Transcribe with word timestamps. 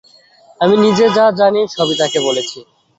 আমি 0.61 0.75
নিজে 0.77 1.05
যা 1.17 1.25
জানি, 1.39 1.61
সবই 1.75 1.95
তাঁকে 1.99 2.19
বলেছি। 2.27 2.59